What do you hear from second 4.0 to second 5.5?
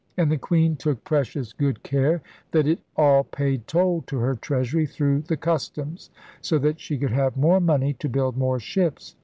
to her treasury through the